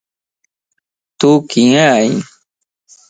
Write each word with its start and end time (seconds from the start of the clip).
تو 1.19 1.29
ڪيئن 1.49 1.75
ائين؟ 1.93 2.15